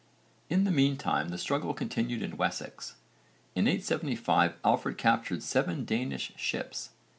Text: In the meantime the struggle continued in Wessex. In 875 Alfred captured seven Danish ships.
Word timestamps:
In 0.49 0.63
the 0.63 0.71
meantime 0.71 1.29
the 1.29 1.37
struggle 1.37 1.75
continued 1.75 2.23
in 2.23 2.35
Wessex. 2.35 2.95
In 3.53 3.67
875 3.67 4.55
Alfred 4.63 4.97
captured 4.97 5.43
seven 5.43 5.85
Danish 5.85 6.31
ships. 6.37 6.89